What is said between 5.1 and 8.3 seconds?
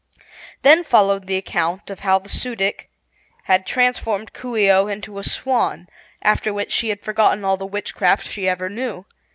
a swan, after which she had forgotten all the witchcraft